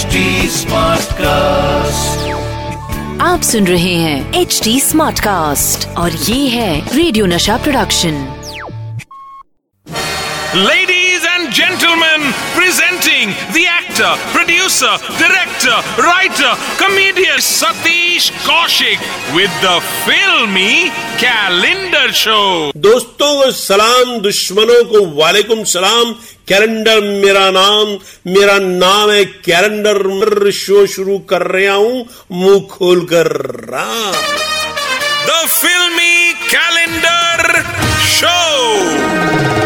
Smart 0.00 1.12
cast 1.12 2.28
आप 3.22 3.40
सुन 3.42 3.66
रहे 3.66 3.94
हैं 3.94 4.34
एच 4.34 4.60
डी 4.64 4.80
स्मार्ट 4.80 5.20
कास्ट 5.20 5.88
और 5.88 6.12
ये 6.12 6.48
है 6.48 6.96
radio 6.96 7.26
Nasha 7.26 7.56
production. 7.56 8.12
Ladies 10.56 11.26
and 11.26 11.50
gentleman 11.50 12.29
actor, 14.00 14.16
producer, 14.32 14.94
director, 15.18 15.76
writer, 16.00 16.52
comedian 16.78 17.38
Satish 17.38 18.32
Kaushik 18.46 18.98
with 19.34 19.52
the 19.60 19.76
filmy 20.04 20.90
calendar 21.18 22.12
show. 22.12 22.72
दोस्तों 22.76 23.30
को 23.42 23.50
सलाम 23.52 24.18
दुश्मनों 24.22 24.82
को 24.92 25.06
वालेकुम 25.16 25.64
सलाम 25.74 26.12
कैलेंडर 26.48 27.00
मेरा 27.24 27.50
नाम 27.50 27.98
मेरा 28.32 28.58
नाम 28.58 29.10
है 29.10 29.24
कैलेंडर 29.46 30.50
शो 30.60 30.86
शुरू 30.94 31.18
कर 31.30 31.46
रहा 31.52 31.74
हूँ 31.74 32.06
मुँह 32.32 32.60
खोल 32.70 33.04
कर 33.12 33.32
हाँ। 33.74 34.12
The 35.26 35.40
filmy 35.60 36.34
calendar 36.48 37.64
show. 38.16 39.59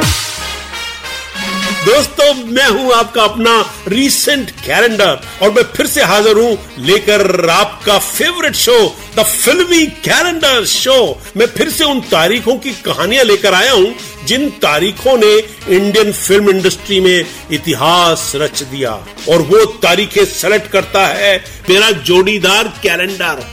दोस्तों, 1.84 2.34
मैं 2.34 2.68
हूँ 2.68 2.92
आपका 2.92 3.22
अपना 3.22 3.54
रीसेंट 3.88 4.50
कैलेंडर 4.50 5.18
और 5.42 5.50
मैं 5.50 5.62
फिर 5.62 5.86
से 5.86 6.02
हाजिर 6.02 6.36
हूँ 6.36 6.56
लेकर 6.78 7.50
आपका 7.50 7.98
favourite 7.98 8.54
show 8.54 8.76
the 9.16 9.22
Filmi 9.22 9.86
calendar 10.04 10.64
show 10.64 10.96
मैं 11.36 11.46
फिर 11.46 11.70
से 11.70 11.84
उन 11.84 12.00
तारीखों 12.00 12.56
की 12.56 12.72
कहानियाँ 12.86 13.24
लेकर 13.24 13.54
आया 13.54 13.72
हूँ 13.72 13.94
जिन 14.26 14.48
तारीखों 14.62 15.16
ने 15.18 15.32
इंडियन 15.76 16.12
फ़िल्म 16.12 16.50
इंडस्ट्री 16.50 17.00
में 17.00 17.24
इतिहास 17.52 18.32
रच 18.36 18.62
दिया 18.62 18.92
और 19.28 19.42
वो 19.42 19.64
तारीखें 19.82 20.24
सेलेक्ट 20.24 20.72
करता 20.72 21.06
है 21.06 21.36
मेरा 21.70 21.90
जोड़ीदार 21.90 22.72
कैलेंडर 22.82 23.46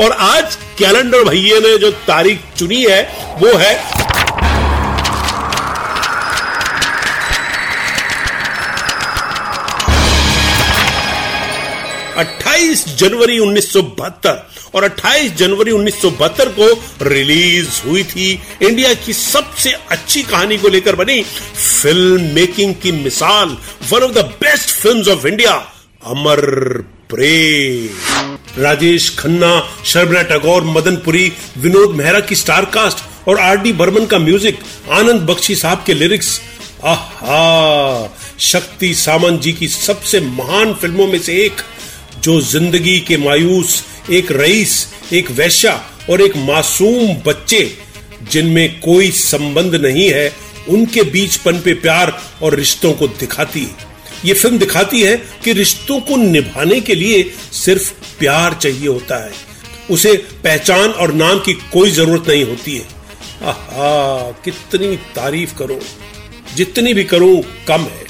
और 0.00 0.12
आज 0.12 0.56
कैलेंडर 0.78 1.28
भैया 1.28 1.58
ने 1.60 1.78
जो 1.78 1.90
तारीख 2.06 2.40
चुनी 2.58 2.84
है, 2.84 3.02
वो 3.38 3.56
है 3.58 3.74
28 12.16 12.84
जनवरी 12.96 13.38
1972 13.38 14.36
और 14.74 14.84
28 14.84 15.36
जनवरी 15.36 15.72
1972 15.72 16.48
को 16.58 16.68
रिलीज़ 17.02 17.68
हुई 17.86 18.04
थी। 18.04 18.32
इंडिया 18.62 18.94
की 18.94 19.12
सबसे 19.12 19.70
अच्छी 19.90 20.22
कहानी 20.22 20.58
को 20.58 20.68
लेकर 20.68 20.96
बनी 20.96 21.22
फ़िल्म 21.22 22.22
मेकिंग 22.22 22.74
की 22.74 22.92
मिसाल 22.92 23.56
one 23.92 24.02
of 24.02 24.12
the 24.12 24.24
best 24.42 24.70
films 24.70 25.08
of 25.08 25.26
India 25.26 25.52
Amar 26.06 26.40
Prem. 27.10 28.62
Rajesh 28.62 29.16
Khanna, 29.18 29.68
Sharmila 29.84 30.22
Tagore 30.22 30.64
Madanpuri 30.64 31.32
Vinod 31.58 31.94
Mehra 31.94 32.20
की 32.20 32.34
स्टार 32.34 32.64
कास्ट 32.64 33.28
और 33.28 33.38
आर 33.38 33.56
डी 33.56 33.72
बर्मन 33.72 34.06
का 34.06 34.18
म्यूज़िक, 34.18 34.58
आनंद 34.90 35.20
बख्शी 35.20 35.54
साहब 35.54 35.82
के 35.86 35.94
लिरिक्स, 35.94 36.40
आहा! 36.84 38.16
शक्ति 38.38 38.94
सामंत 38.94 39.40
जी 39.40 39.52
की 39.52 39.68
सबसे 39.68 40.20
महान 40.20 40.74
फ़िल्मों 40.74 41.06
में 41.06 41.18
से 41.18 41.32
एक 41.44 41.52
जो 42.24 42.40
ज़िंदगी 42.40 43.00
के 43.00 43.16
मायूस, 43.16 43.84
एक 44.10 44.32
रईस, 44.32 44.88
एक 45.12 45.30
वैश्या 45.30 45.90
और 46.10 46.22
एक 46.22 46.36
मासूम 46.36 47.14
बच्चे, 47.26 47.78
जिनमें 48.30 48.80
कोई 48.80 49.10
संबंध 49.10 49.74
नहीं 49.74 50.10
है, 50.10 50.32
उनके 50.68 51.02
बीच 51.02 51.36
पनपे 51.36 51.74
प्यार 51.74 52.22
और 52.42 52.54
रिश्तों 52.54 52.92
को 52.92 53.08
दिखाती 53.08 53.60
है। 53.60 53.70
ये 54.24 54.34
फ़िल्म 54.34 54.58
दिखाती 54.58 55.02
है 55.02 55.16
कि 55.16 55.52
रिश्तों 55.52 56.00
को 56.00 56.16
निभाने 56.16 56.80
के 56.80 56.94
लिए 56.94 57.32
सिर्फ़ 57.52 57.92
प्यार 58.18 58.54
चाहिए 58.54 58.88
होता 58.88 59.24
है। 59.24 59.32
उसे 59.90 60.12
पहचान 60.16 60.90
और 60.90 61.12
नाम 61.12 61.38
की 61.38 61.52
कोई 61.52 61.90
ज़रूरत 61.90 62.28
नहीं 62.28 62.44
होती 62.44 62.76
है। 62.76 62.84
आहा, 63.42 64.30
कितनी 64.44 64.96
तारीफ़ 64.96 65.54
करो। 65.58 65.80
जितनी 66.56 66.94
भी 66.94 67.04
करो, 67.04 67.42
कम 67.68 67.80
है। 67.80 68.03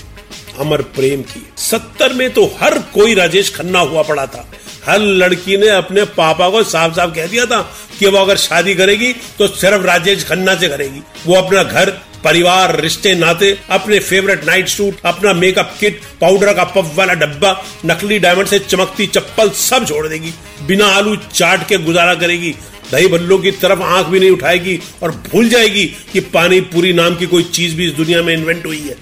अमर 0.60 0.82
प्रेम 0.94 1.22
की। 1.22 1.46
सत्तर 1.58 2.12
में 2.12 2.28
तो 2.30 2.44
हर 2.60 2.78
कोई 2.94 3.14
राजेश 3.14 3.54
खन्ना 3.56 3.80
हुआ 3.80 4.02
पड़ा 4.02 4.26
था। 4.26 4.48
हर 4.86 4.98
लड़की 4.98 5.56
ने 5.56 5.68
अपने 5.68 6.04
पापा 6.04 6.48
को 6.50 6.62
साफ़ 6.62 6.92
साफ़ 6.92 7.14
कह 7.14 7.26
दिया 7.26 7.46
था 7.46 7.60
कि 7.98 8.06
वो 8.06 8.18
अगर 8.18 8.36
शादी 8.36 8.74
करेगी 8.74 9.12
तो 9.38 9.46
सिर्फ़ 9.48 9.82
राजेश 9.82 10.24
खन्ना 10.24 10.54
से 10.54 10.68
करेगी। 10.68 11.02
वो 11.26 11.34
अपना 11.34 11.62
घर, 11.62 11.90
परिवार, 12.24 12.80
रिश्ते, 12.80 13.14
नाते, 13.14 13.58
अपने 13.70 13.98
फेवरेट 13.98 14.44
नाइट 14.44 14.68
सूट 14.68 15.00
अपना 15.04 15.32
मेकअप 15.32 15.74
किट 15.80 16.00
पाउडर 16.20 16.52
का 16.54 16.64
पफ 16.64 16.92
वाला 16.94 17.14
डब्बा, 17.14 17.64
नकली 17.86 18.18
डायमंड 18.18 18.46
से 18.46 18.58
चमकती 18.58 19.06
चप्पल 19.06 19.50
सब 19.50 19.86
छोड़ 19.86 20.06
देगी। 20.08 20.32
बिना 20.66 20.86
आलू 20.86 21.16
चाट 21.16 21.68
के 21.68 21.78
गुजारा 21.78 22.14
करेगी। 22.14 22.54
दही 22.92 23.06
भल्लों 23.06 23.38
की 23.38 23.50
तरफ़ 23.50 23.82
आँख 23.82 24.06
भी 24.06 24.20
नहीं 24.20 24.30
उठाएगी 24.30 24.78
और 25.02 25.10
भूल 25.10 25.48
जाएगी 25.48 25.84
कि 26.12 26.20
पानी 26.20 26.60
पूरी 26.60 26.92
नाम 26.92 27.16
की 27.16 27.26
कोई 27.26 27.42
चीज़ 27.44 27.74
भी 27.76 27.86
इस 27.86 27.92
दुनिया 27.92 28.22
में 28.22 28.32
इन्वेंट 28.34 28.66
हुई 28.66 28.80
है। 28.80 28.96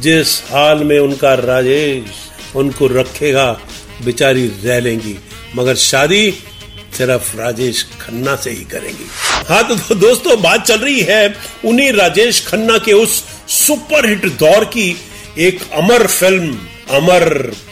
जिस 0.00 0.40
हाल 0.44 0.84
में 0.84 0.98
उनका 0.98 1.34
राजेश 1.34 2.56
उनको 2.56 2.86
रखेगा, 2.88 3.50
बेचारी 4.04 4.46
रह 4.64 4.80
लेंगी 4.80 5.16
मगर 5.56 5.74
शादी 5.74 6.30
सिर्फ़ 6.96 7.36
राजेश 7.36 7.82
खन्ना 8.00 8.34
से 8.36 8.50
ही 8.50 8.64
करेंगी। 8.64 9.06
हाँ 9.48 9.62
तो 9.68 9.94
दोस्तों, 9.94 10.40
बात 10.42 10.66
चल 10.66 10.78
रही 10.78 11.00
है 11.00 11.34
उन्हीं 11.64 11.92
राजेश 11.92 12.46
खन्ना 12.46 12.78
के 12.78 12.92
उस 12.92 13.22
सुपरहिट 13.48 14.26
दौर 14.38 14.64
की, 14.66 14.96
एक 15.38 15.60
अमर 15.72 16.06
फ़िल्म, 16.06 16.56
अमर 16.90 17.28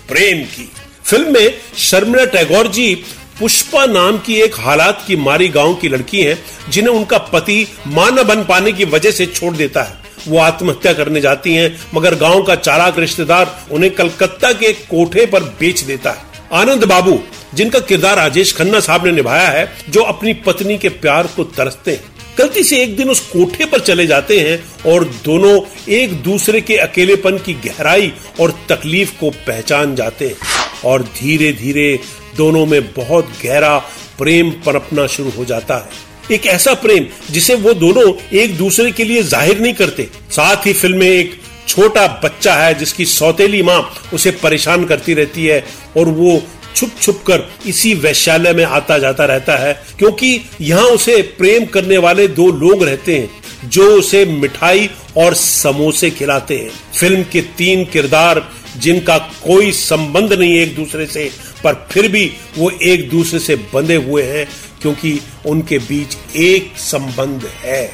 प्रेम 0.08 0.42
की। 0.46 0.70
फ़िल्म 1.04 1.32
में 1.34 1.58
शर्मिला 1.78 2.24
टैगोर 2.24 2.68
जी, 2.68 2.94
पुष्पा 3.40 3.84
नाम 3.86 4.18
की 4.18 4.34
एक 4.34 4.58
हालात 4.58 5.04
की 5.06 5.16
मारी 5.16 5.48
गाँव 5.48 5.74
की 5.74 5.88
लड़की 5.88 6.22
हैं, 6.22 6.38
जिन्हें 6.70 6.94
उनका 6.94 7.18
पति 7.32 7.66
माँ 7.86 8.10
न 8.10 8.22
बन 8.22 8.44
पाने 8.44 8.72
की 8.72 8.84
वजह 8.86 9.10
से 9.10 9.26
छोड़ 9.26 9.54
देता 9.56 9.82
है। 9.82 10.07
वो 10.28 10.38
आत्महत्या 10.38 10.92
करने 10.92 11.20
जाती 11.20 11.54
हैं, 11.54 11.80
मगर 11.94 12.14
गाँव 12.14 12.42
का 12.42 12.54
चालाक 12.54 12.98
रिश्तेदार 12.98 13.64
उन्हें 13.70 13.94
कलकत्ता 13.94 14.52
के 14.52 14.72
कोठे 14.72 15.26
पर 15.26 15.42
बेच 15.42 15.80
देता 15.80 16.10
है। 16.10 16.22
आनंद 16.52 16.84
बाबू, 16.84 17.18
जिनका 17.54 17.78
किरदार 17.78 18.16
राजेश 18.16 18.56
खन्ना 18.56 18.80
साहब 18.80 19.06
ने 19.06 19.12
निभाया 19.12 19.48
है, 19.48 19.72
जो 19.88 20.02
अपनी 20.02 20.34
पत्नी 20.34 20.78
के 20.78 20.88
प्यार 20.88 21.26
को 21.26 21.44
तरसते 21.44 21.90
हैं। 21.90 22.16
गलती 22.38 22.62
से 22.62 22.82
एक 22.82 22.96
दिन 22.96 23.10
उस 23.10 23.20
कोठे 23.20 23.64
पर 23.64 23.80
चले 23.80 24.06
जाते 24.06 24.40
हैं 24.40 24.92
और 24.92 25.04
दोनों 25.04 25.60
एक 25.88 26.12
दूसरे 26.22 26.60
के 26.60 26.76
अकेलेपन 26.76 27.38
की 27.38 27.54
गहराई 27.54 28.12
और 28.40 28.54
तकलीफ़ 28.68 29.12
को 29.20 29.30
पहचान 29.30 29.94
जाते 29.96 30.26
हैं 30.26 30.36
और 30.84 31.02
धीरे 31.02 31.52
धीरे 31.52 32.00
दोनों 32.36 32.66
में 32.66 32.92
बहुत 32.92 33.32
गहरा 33.44 33.78
प्रेम 34.18 34.50
पनपना 34.50 35.06
शुरू 35.06 35.30
हो 35.30 35.44
जाता 35.44 35.76
है। 35.76 36.07
एक 36.30 36.46
ऐसा 36.46 36.74
प्रेम 36.76 37.06
जिसे 37.30 37.54
वो 37.56 37.72
दोनों 37.74 38.12
एक 38.38 38.56
दूसरे 38.56 38.90
के 38.92 39.04
लिए 39.04 39.22
ज़ाहिर 39.24 39.60
नहीं 39.60 39.74
करते। 39.74 40.08
साथ 40.30 40.66
ही 40.66 40.72
फ़िल्म 40.72 40.98
में 40.98 41.08
एक 41.08 41.38
छोटा 41.68 42.06
बच्चा 42.24 42.54
है 42.54 42.74
जिसकी 42.74 43.04
सौतेली 43.06 43.62
माँ 43.62 43.80
उसे 44.14 44.30
परेशान 44.42 44.84
करती 44.84 45.14
रहती 45.14 45.46
है 45.46 45.64
और 45.96 46.08
वो 46.10 46.40
छुप 46.76 46.90
छुप 47.00 47.22
कर 47.26 47.48
इसी 47.66 47.92
वैश्यालय 47.96 48.52
में 48.52 48.64
आता 48.64 48.98
जाता 48.98 49.24
रहता 49.24 49.56
है, 49.56 49.72
क्योंकि 49.98 50.40
यहाँ 50.60 50.84
उसे 50.84 51.20
प्रेम 51.38 51.64
करने 51.66 51.98
वाले 51.98 52.26
दो 52.30 52.50
लोग 52.54 52.84
रहते 52.84 53.18
हैं 53.18 53.68
जो 53.70 53.86
उसे 53.92 54.24
मिठाई 54.26 54.88
और 55.16 55.34
समोसे 55.34 56.10
खिलाते 56.10 56.56
हैं। 56.56 56.70
फ़िल्म 56.94 57.22
के 57.32 57.40
तीन 57.58 57.84
किरदार 57.84 58.44
जिनका 58.78 59.18
कोई 59.18 59.72
संबंध 59.72 60.32
नहीं 60.32 60.58
एक 60.58 60.74
दूसरे 60.76 61.06
से, 61.06 61.30
पर 61.64 61.86
फिर 61.90 62.08
भी 62.08 62.30
वो 62.58 62.70
एक 62.70 63.08
दूसरे 63.10 63.38
से 63.40 63.56
बंधे 63.72 63.96
हुए 63.96 64.22
हैं 64.24 64.46
क्योंकि 64.82 65.20
उनके 65.46 65.78
बीच 65.78 66.16
एक 66.36 66.72
संबंध 66.78 67.46
है, 67.60 67.90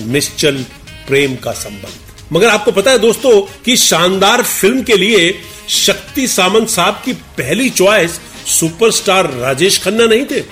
निश्चल 0.00 0.64
प्रेम 1.08 1.36
का 1.36 1.52
संबंध। 1.52 2.32
मगर 2.32 2.48
आपको 2.48 2.72
पता 2.72 2.90
है 2.90 2.98
दोस्तों 2.98 3.40
कि 3.64 3.76
शानदार 3.76 4.42
फ़िल्म 4.42 4.82
के 4.82 4.96
लिए 4.96 5.32
शक्ति 5.68 6.26
सामंत 6.28 6.68
साहब 6.68 7.02
की 7.04 7.12
पहली 7.38 7.70
चॉइस 7.70 8.20
सुपरस्टार 8.48 9.30
राजेश 9.30 9.82
खन्ना 9.82 10.06
नहीं 10.06 10.24
थे, 10.24 10.42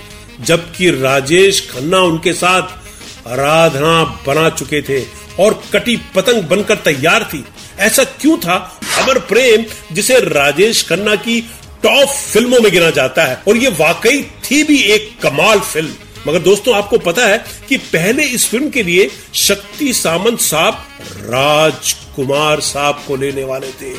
जबकि 0.40 0.90
राजेश 0.90 1.60
खन्ना 1.70 2.00
उनके 2.00 2.32
साथ 2.32 3.28
आराधना 3.28 4.02
बना 4.26 4.48
चुके 4.50 4.82
थे 4.82 5.02
और 5.40 5.62
कटी 5.72 5.96
पतंग 6.14 6.42
बनकर 6.42 6.76
तैयार 6.76 7.24
थी। 7.24 7.44
ऐसा 7.78 8.04
क्यों 8.04 8.36
था? 8.36 8.54
अमर 8.98 9.18
प्रेम, 9.18 9.64
जिसे 9.92 10.18
राजेश 10.20 10.82
खन्ना 10.88 11.14
की 11.14 11.40
टॉप 11.82 12.08
फ़िल्मों 12.08 12.60
में 12.60 12.72
गिना 12.72 12.90
जाता 12.90 13.24
है। 13.24 13.42
और 13.48 13.56
ये 13.56 13.68
वाकई 13.68 14.22
थी 14.22 14.64
भी 14.64 14.82
एक 14.82 15.20
कमाल 15.22 15.60
फ़िल्म। 15.60 15.94
मगर 16.28 16.38
दोस्तों, 16.38 16.76
आपको 16.76 16.98
पता 16.98 17.26
है 17.26 17.44
कि 17.68 17.76
पहले 17.76 18.24
इस 18.24 18.48
फ़िल्म 18.48 18.70
के 18.70 18.82
लिए 18.82 19.10
शक्ति 19.34 19.92
सामंत 19.92 20.40
साहब, 20.40 20.88
राजकुमार 21.16 22.60
साहब 22.60 23.04
को 23.06 23.16
लेने 23.16 23.44
वाले 23.44 23.66
थे। 23.66 23.94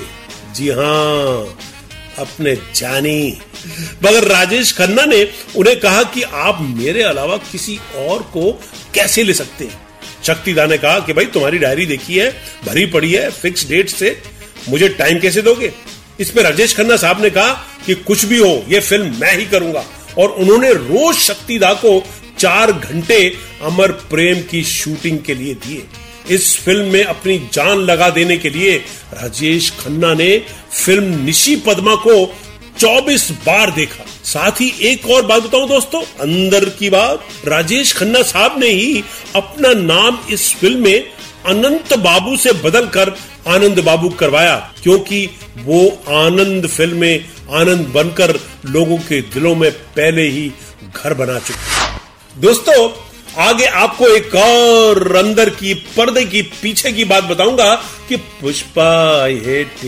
जी 0.53 0.69
हाँ 0.69 1.57
अपने 2.19 2.57
जानी। 2.75 3.37
मगर 4.05 4.23
राजेश 4.23 4.73
खन्ना 4.73 5.05
ने 5.05 5.31
उन्हें 5.55 5.79
कहा 5.79 6.03
कि 6.03 6.21
आप 6.21 6.57
मेरे 6.61 7.03
अलावा 7.03 7.37
किसी 7.37 7.79
और 7.95 8.21
को 8.21 8.61
कैसे 8.93 9.23
ले 9.23 9.33
सकते 9.33 9.65
हैं? 9.65 9.81
शक्तिदा 10.23 10.65
ने 10.65 10.77
कहा 10.77 10.99
कि 10.99 11.13
भाई, 11.13 11.25
तुम्हारी 11.25 11.57
डायरी 11.57 11.85
देखी 11.85 12.17
है, 12.17 12.41
भरी 12.65 12.85
पड़ी 12.85 13.13
है, 13.13 13.29
फिक्स 13.31 13.67
डेट 13.67 13.89
से 13.89 14.21
मुझे 14.69 14.89
टाइम 14.89 15.19
कैसे 15.19 15.41
दोगे? 15.41 15.73
इस 16.19 16.29
पर 16.29 16.43
राजेश 16.43 16.75
खन्ना 16.75 16.95
साहब 16.97 17.21
ने 17.21 17.29
कहा 17.29 17.51
कि 17.85 17.93
कुछ 17.95 18.25
भी 18.25 18.37
हो, 18.37 18.65
ये 18.69 18.79
फ़िल्म 18.79 19.15
मैं 19.19 19.37
ही 19.37 19.45
करूँगा। 19.45 19.85
और 20.17 20.29
उन्होंने 20.29 20.73
रोज 20.73 21.15
शक्तिदा 21.15 21.73
को 21.73 22.03
चार 22.39 22.71
घंटे 22.71 23.37
अमर 23.61 23.91
प्रेम 24.09 24.41
की 24.41 24.63
शूटिंग 24.63 25.19
के 25.19 25.33
लिए 25.33 25.53
दिए। 25.55 25.83
इस 26.35 26.55
फ़िल्म 26.57 26.91
में 26.93 27.03
अपनी 27.03 27.37
जान 27.53 27.77
लगा 27.77 28.09
देने 28.09 28.37
के 28.37 28.49
लिए 28.49 28.77
राजेश 29.13 29.69
खन्ना 29.79 30.13
ने 30.13 30.37
फ़िल्म 30.73 31.23
निशी 31.25 31.55
पद्मा 31.55 31.95
को 31.95 32.13
24 32.79 33.29
बार 33.45 33.71
देखा। 33.71 34.05
साथ 34.23 34.61
ही 34.61 34.71
एक 34.81 35.09
और 35.09 35.25
बात 35.25 35.43
बताऊँ 35.43 35.67
दोस्तों, 35.67 36.01
अंदर 36.01 36.65
की 36.69 36.89
बात, 36.89 37.23
राजेश 37.47 37.93
खन्ना 37.93 38.21
साहब 38.21 38.59
ने 38.59 38.67
ही 38.67 39.03
अपना 39.35 39.73
नाम 39.73 40.19
इस 40.31 40.53
फ़िल्म 40.55 40.83
में 40.83 41.09
अनंत 41.45 41.93
बाबू 41.93 42.37
से 42.37 42.51
बदलकर 42.53 43.09
आनंद 43.47 43.79
बाबू 43.79 44.09
करवाया, 44.09 44.55
क्योंकि 44.83 45.25
वो 45.57 45.87
आनंद 46.17 46.67
फ़िल्म 46.67 46.97
में 46.97 47.25
आनंद 47.51 47.87
बनकर 47.87 48.39
लोगों 48.65 48.97
के 48.99 49.21
दिलों 49.33 49.55
में 49.55 49.71
पहले 49.71 50.27
ही 50.29 50.51
घर 50.95 51.13
बना 51.13 51.39
चुके 51.39 52.41
दोस्तों, 52.41 52.89
आगे 53.37 53.65
आपको 53.65 54.07
एक 54.07 54.35
और 54.35 55.15
अंदर 55.15 55.49
की, 55.49 55.73
पर्दे 55.97 56.23
की, 56.25 56.41
पीछे 56.41 56.91
की 56.91 57.05
बात 57.05 57.23
बताऊँगा 57.23 57.73
कि 58.09 58.15
पुष्पा 58.15 59.25
हेट 59.25 59.85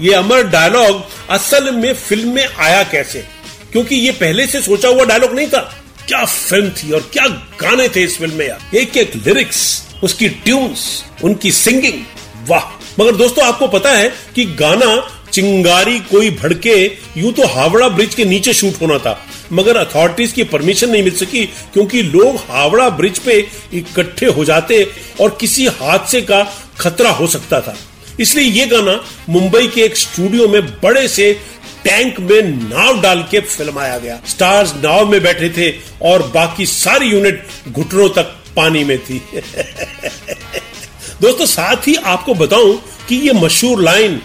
ये 0.00 0.12
अमर 0.14 0.42
डायलॉग 0.48 1.02
असल 1.30 1.70
में 1.74 1.92
फ़िल्म 1.94 2.34
में 2.34 2.46
आया 2.46 2.82
कैसे? 2.82 3.24
क्योंकि 3.72 3.96
ये 3.96 4.10
पहले 4.12 4.46
से 4.46 4.62
सोचा 4.62 4.88
हुआ 4.88 5.04
डायलॉग 5.04 5.34
नहीं 5.34 5.46
था। 5.48 5.60
क्या 6.08 6.24
फ़िल्म 6.24 6.70
थी 6.70 6.90
और 6.92 7.00
क्या 7.12 7.26
गाने 7.60 7.88
थे 7.88 8.02
इस 8.04 8.18
फ़िल्म 8.18 8.34
में 8.34 8.46
यार? 8.46 8.76
एक 8.76 8.96
एक 8.96 9.14
लिरिक्स 9.16 9.60
उसकी 10.04 10.28
ट्यून्स 10.28 11.04
उनकी 11.24 11.52
सिंगिंग 11.52 12.02
वाह। 12.48 12.86
मगर 13.00 13.16
दोस्तों, 13.16 13.44
आपको 13.44 13.68
पता 13.68 13.90
है 13.90 14.12
कि 14.34 14.44
गाना 14.44 15.20
चिंगारी 15.32 16.00
कोई 16.00 16.30
भड़के, 16.30 16.84
यूँ 17.16 17.32
तो 17.32 17.46
हावड़ा 17.46 17.88
ब्रिज 17.88 18.14
के 18.14 18.24
नीचे 18.24 18.52
शूट 18.52 18.80
होना 18.80 18.98
था। 18.98 19.26
मगर 19.52 19.76
अथॉरिटीज 19.76 20.32
की 20.32 20.44
परमिशन 20.44 20.90
नहीं 20.90 21.02
मिल 21.02 21.16
सकी, 21.16 21.46
क्योंकि 21.46 22.02
लोग 22.02 22.36
हावड़ा 22.36 22.88
ब्रिज 22.88 23.18
पे 23.18 23.48
इकट्ठे 23.74 24.26
हो 24.26 24.44
जाते 24.44 24.92
और 25.20 25.38
किसी 25.40 25.66
हादसे 25.66 26.22
का 26.22 26.52
खतरा 26.80 27.10
हो 27.10 27.26
सकता 27.26 27.60
था। 27.60 27.76
इसलिए 28.20 28.44
ये 28.44 28.66
गाना 28.66 29.04
मुंबई 29.28 29.66
के 29.66 29.82
एक 29.82 29.96
स्टूडियो 29.96 30.48
में 30.48 30.66
बड़े 30.66 31.08
से 31.08 31.40
टैंक 31.84 32.20
में 32.20 32.42
नाव 32.42 33.00
डाल 33.00 33.22
के 33.30 33.40
फिल्माया 33.40 33.98
गया। 33.98 34.20
स्टार्स 34.28 34.74
नाव 34.74 35.08
में 35.08 35.22
बैठे 35.22 35.50
थे 35.50 35.74
और 36.02 36.22
बाकी 36.22 36.66
सारी 36.66 37.06
यूनिट 37.06 37.46
घुटनों 37.68 38.08
तक 38.08 38.36
पानी 38.56 38.84
में 38.84 38.98
थी। 38.98 39.22
दोस्तों, 41.22 41.46
साथ 41.46 41.76
ही 41.76 41.94
आपको 41.94 42.34
बताऊँ 42.34 42.82
कि 43.08 43.16
ये 43.16 43.32
मशहूर 43.32 43.82
लाइन, 43.82 44.22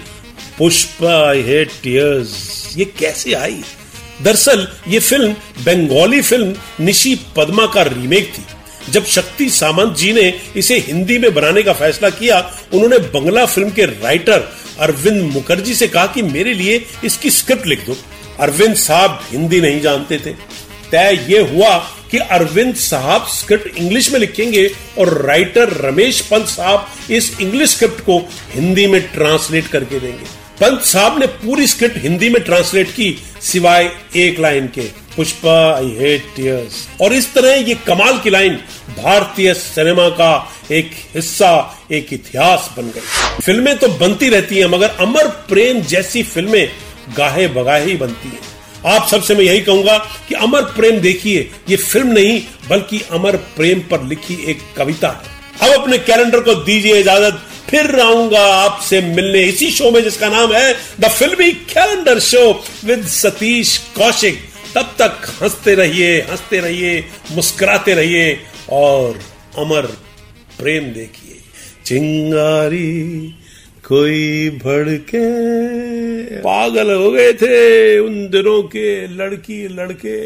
पुष्पा 0.57 1.33
टीयर्स 1.63 2.73
ये 2.77 2.85
कैसे 2.85 3.33
आई? 3.33 3.61
दरअसल, 4.21 4.67
ये 4.87 4.99
फ़िल्म 4.99 5.33
बंगाली 5.59 6.21
फ़िल्म 6.21 6.55
निशी 6.79 7.19
पद्मा 7.35 7.65
का 7.65 7.81
रीमेक 7.81 8.33
थी। 8.37 8.45
जब 8.91 9.05
शक्ति 9.05 9.49
सामंत 9.49 9.95
जी 9.95 10.13
ने 10.13 10.41
इसे 10.55 10.79
हिंदी 10.79 11.17
में 11.17 11.33
बनाने 11.33 11.63
का 11.63 11.73
फैसला 11.73 12.09
किया, 12.09 12.59
उन्होंने 12.73 12.97
बंगला 12.97 13.45
फ़िल्म 13.45 13.69
के 13.69 13.85
राइटर 13.85 14.53
अरविंद 14.79 15.31
मुखर्जी 15.31 15.75
से 15.75 15.87
कहा 15.87 16.05
कि 16.05 16.21
मेरे 16.21 16.53
लिए 16.53 16.85
इसकी 17.05 17.29
स्क्रिप्ट 17.29 17.67
लिख 17.67 17.85
दो। 17.85 17.97
अरविंद 18.39 18.75
साहब 18.75 19.23
हिंदी 19.31 19.61
नहीं 19.61 19.81
जानते 19.81 20.17
थे। 20.17 20.33
तय 20.91 21.25
ये 21.29 21.39
हुआ 21.39 21.91
कि 22.11 22.17
अरविंद 22.17 22.75
साहब 22.75 23.27
स्क्रिप्ट 23.29 23.77
इंग्लिश 23.77 24.11
में 24.11 24.19
लिखेंगे 24.19 24.67
और 24.97 25.13
राइटर 25.25 25.73
रमेश 25.81 26.21
पंत 26.21 26.47
साहब 26.47 27.11
इस 27.11 27.31
इंग्लिश 27.41 27.69
स्क्रिप्ट 27.69 28.01
को 28.01 28.19
हिंदी 28.51 28.87
में 28.87 29.01
ट्रांसलेट 29.13 29.67
करके 29.67 29.99
देंगे। 29.99 30.35
पंत 30.61 30.81
साहब 30.81 31.19
ने 31.19 31.25
पूरी 31.27 31.67
स्क्रिप्ट 31.67 31.97
हिंदी 31.97 32.29
में 32.29 32.41
ट्रांसलेट 32.43 32.91
की, 32.91 33.17
सिवाय 33.41 33.91
एक 34.15 34.39
लाइन 34.39 34.67
के, 34.67 34.81
पुष्पा 35.15 35.53
आई 35.75 35.95
हेट 35.99 36.25
टीयर्स 36.35 36.87
और 37.01 37.13
इस 37.13 37.33
तरह 37.33 37.53
ये 37.69 37.75
कमाल 37.87 38.17
की 38.17 38.29
लाइन 38.29 38.55
भारतीय 38.97 39.53
सिनेमा 39.53 40.09
का 40.09 40.31
एक 40.71 40.91
हिस्सा, 41.15 41.79
एक 41.91 42.13
इतिहास 42.13 42.69
बन 42.77 42.89
गई। 42.89 43.41
फ़िल्में 43.41 43.77
तो 43.77 43.87
बनती 43.87 44.29
रहती 44.29 44.57
हैं, 44.57 44.65
मगर 44.65 44.95
अमर 44.99 45.27
प्रेम 45.49 45.81
जैसी 45.83 46.23
फ़िल्में 46.23 46.69
गाहे 47.17 47.47
बगाहे 47.47 47.85
ही 47.85 47.95
बनती 47.95 48.29
हैं। 48.29 48.56
आप 48.85 49.07
सबसे 49.07 49.35
मैं 49.35 49.43
यही 49.43 49.61
कहूँगा 49.61 49.97
कि 50.27 50.35
अमर 50.35 50.61
प्रेम 50.61 50.99
देखिए, 50.99 51.49
ये 51.69 51.75
फ़िल्म 51.75 52.11
नहीं, 52.11 52.41
बल्कि 52.69 53.01
अमर 53.11 53.35
प्रेम 53.35 53.79
पर 53.79 54.03
लिखी 54.03 54.37
एक 54.51 54.59
कविता 54.77 55.09
है। 55.09 55.69
अब 55.69 55.81
अपने 55.81 55.97
कैलेंडर 55.97 56.39
को 56.39 56.55
दीजिए 56.55 56.99
इजाज़त, 56.99 57.41
फिर 57.69 57.99
आऊँगा 57.99 58.43
आपसे 58.55 59.01
मिलने 59.01 59.41
इसी 59.43 59.69
शो 59.71 59.91
में 59.91 60.03
जिसका 60.03 60.29
नाम 60.29 60.53
है 60.53 60.75
the 60.99 61.07
Filmi 61.07 61.51
calendar 61.51 62.19
show 62.19 62.63
with 62.85 63.07
Satish 63.07 63.77
Kaushik. 63.97 64.39
तब 64.75 64.95
तक 64.99 65.27
हँसते 65.41 65.75
रहिए 65.75 66.19
हँसते 66.21 66.59
रहिए, 66.59 67.03
मुस्कुराते 67.31 67.93
रहिए 67.93 68.39
और 68.69 69.19
अमर 69.57 69.85
प्रेम 70.59 70.83
देखिए। 70.83 71.39
चिंगारी 71.85 73.35
कोई 73.87 74.49
भड़के। 74.49 75.19
पागल 76.39 76.93
हो 76.93 77.11
गए 77.11 77.33
थे 77.33 77.99
उन 77.99 78.29
दिनों 78.29 78.63
के 78.63 79.07
लड़की 79.07 79.67
लड़के। 79.67 80.17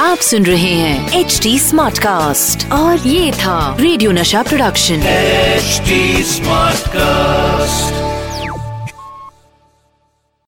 आप 0.00 0.18
सुन 0.18 0.46
रहे 0.46 0.72
हैं 0.72 1.20
एच 1.20 1.40
डी 1.42 1.58
स्मार्ट 1.58 1.98
कास्ट 1.98 2.72
और 2.72 2.98
ये 2.98 3.32
था 3.32 3.76
radio 3.80 4.10
Nasha 4.10 4.42
production. 4.42 4.94
H 4.94 5.80
smart 6.26 6.88
cast 6.88 8.07